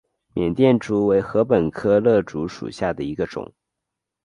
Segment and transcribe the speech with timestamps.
[0.33, 3.53] 缅甸竹为禾本科簕竹属下的一个种。